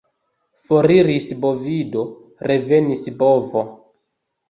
[0.63, 2.07] Foriris bovido,
[2.53, 3.67] revenis bovo.